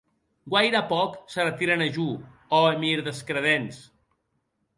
Guaire 0.53 0.79
pòc 0.93 1.19
se 1.33 1.45
retiren 1.47 1.83
a 1.89 1.89
jo, 1.99 2.07
ò 2.61 2.63
Emir 2.73 2.97
des 3.11 3.21
Credents! 3.29 3.79